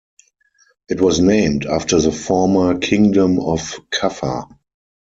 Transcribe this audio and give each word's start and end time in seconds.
It 0.89 0.99
was 0.99 1.19
named 1.19 1.67
after 1.67 2.01
the 2.01 2.11
former 2.11 2.75
Kingdom 2.79 3.39
of 3.39 3.61
Kaffa. 3.91 4.49